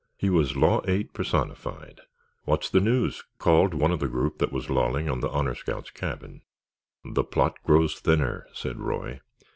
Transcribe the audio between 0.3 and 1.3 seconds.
was Law Eight,